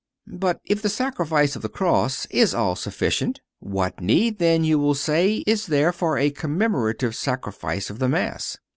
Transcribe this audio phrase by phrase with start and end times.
[0.33, 4.95] But if the sacrifice of the cross is all sufficient what need then, you will
[4.95, 8.57] say, is there of a commemorative Sacrifice of the Mass?